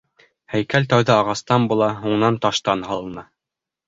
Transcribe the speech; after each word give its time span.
Һәйкәл 0.53 0.87
тәүҙә 0.93 1.17
ағастан 1.23 1.67
була, 1.71 1.89
һуңынан 2.05 2.39
таштан 2.47 2.81
һалына. 2.89 3.25